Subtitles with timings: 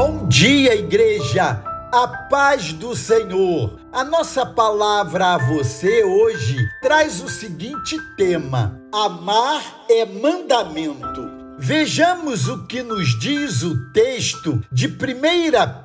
[0.00, 1.60] Bom dia, igreja!
[1.92, 3.80] A paz do Senhor.
[3.92, 11.28] A nossa palavra a você hoje traz o seguinte tema: Amar é mandamento.
[11.58, 14.90] Vejamos o que nos diz o texto de 1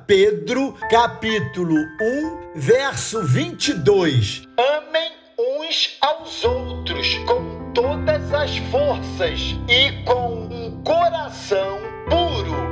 [0.06, 4.44] Pedro, capítulo 1, verso 22.
[4.56, 11.83] Amem uns aos outros com todas as forças e com um coração.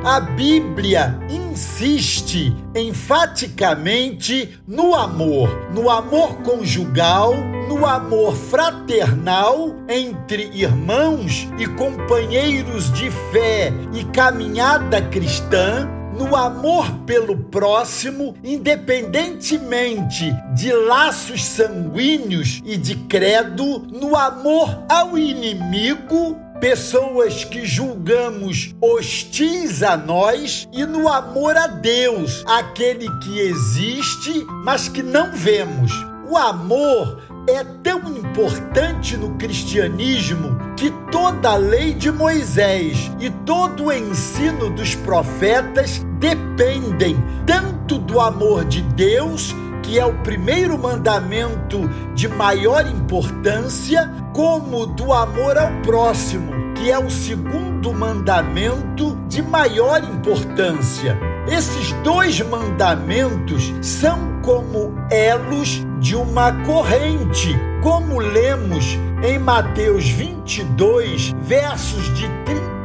[0.04, 7.32] A Bíblia insiste enfaticamente no amor, no amor conjugal,
[7.68, 17.36] no amor fraternal entre irmãos e companheiros de fé e caminhada cristã no amor pelo
[17.36, 28.72] próximo, independentemente de laços sanguíneos e de credo, no amor ao inimigo pessoas que julgamos
[28.80, 35.90] hostis a nós e no amor a Deus, aquele que existe, mas que não vemos.
[36.30, 43.86] O amor é tão importante no cristianismo que toda a lei de Moisés e todo
[43.86, 51.88] o ensino dos profetas dependem tanto do amor de Deus que é o primeiro mandamento
[52.14, 60.02] de maior importância, como do amor ao próximo, que é o segundo mandamento de maior
[60.02, 61.18] importância.
[61.46, 72.12] Esses dois mandamentos são como elos de uma corrente, como lemos em Mateus 22, versos
[72.14, 72.28] de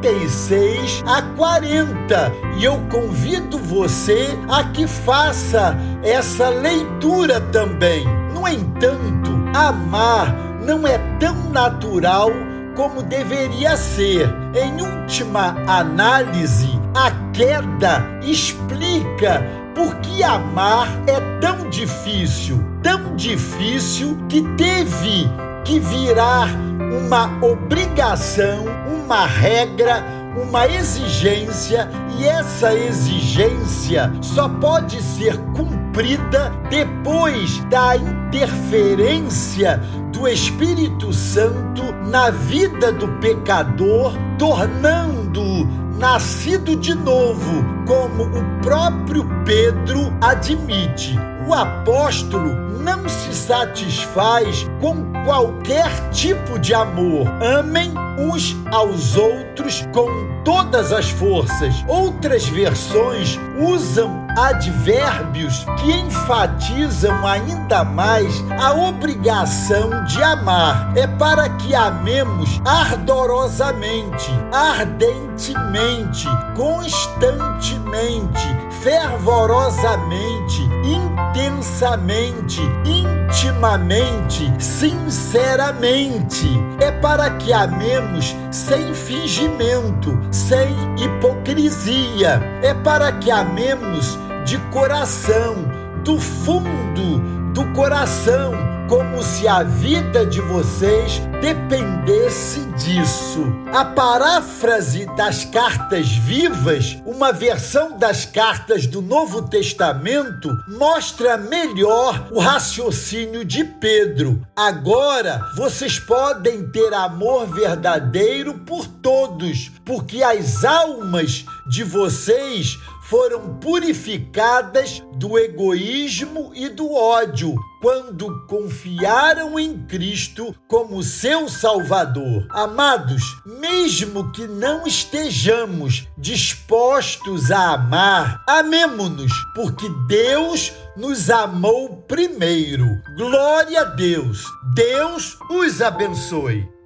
[0.01, 2.31] 36 a 40.
[2.57, 8.05] E eu convido você a que faça essa leitura também.
[8.33, 12.29] No entanto, amar não é tão natural
[12.75, 14.29] como deveria ser.
[14.53, 24.41] Em última análise, a queda explica por que amar é tão difícil, tão difícil que
[24.55, 25.29] teve
[25.63, 26.49] que virar
[26.91, 30.03] uma obrigação, uma regra,
[30.35, 39.77] uma exigência, e essa exigência só pode ser cumprida depois da interferência
[40.11, 45.67] do Espírito Santo na vida do pecador, tornando
[45.97, 51.17] nascido de novo, como o próprio Pedro admite.
[51.47, 57.25] O apóstolo não se satisfaz com qualquer tipo de amor.
[57.41, 60.09] Amem uns aos outros com
[60.43, 61.85] todas as forças.
[61.87, 70.91] Outras versões usam advérbios que enfatizam ainda mais a obrigação de amar.
[70.97, 78.47] É para que amemos ardorosamente, ardentemente, constantemente,
[78.81, 86.47] fervorosamente, intensamente, intimamente, sinceramente.
[86.79, 92.41] É para que amemos sem fingimento, sem hipocrisia.
[92.63, 95.55] É para que amemos de coração,
[96.03, 98.53] do fundo do coração,
[98.87, 103.43] como se a vida de vocês dependesse disso.
[103.73, 112.39] A paráfrase das cartas vivas, uma versão das cartas do Novo Testamento, mostra melhor o
[112.39, 114.41] raciocínio de Pedro.
[114.55, 125.01] Agora vocês podem ter amor verdadeiro por todos, porque as almas de vocês foram purificadas
[125.15, 132.45] do egoísmo e do ódio quando confiaram em Cristo como seu Salvador.
[132.49, 142.87] Amados, mesmo que não estejamos dispostos a amar, amemo-nos, porque Deus nos amou primeiro.
[143.15, 144.43] Glória a Deus.
[144.73, 146.76] Deus os abençoe.